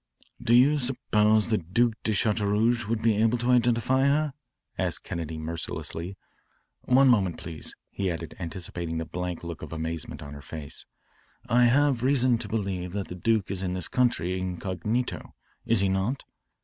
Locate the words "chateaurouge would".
2.11-3.03